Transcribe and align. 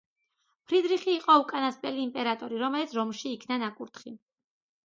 ფრიდრიხი 0.71 1.13
იყო 1.17 1.35
უკანასკნელი 1.43 2.01
იმპერატორი, 2.05 2.57
რომელიც 2.65 2.99
რომში 3.01 3.35
იქნა 3.37 3.63
ნაკურთხი. 3.67 4.19